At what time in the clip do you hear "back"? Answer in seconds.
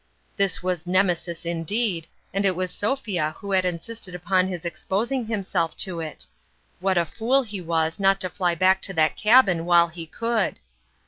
8.55-8.81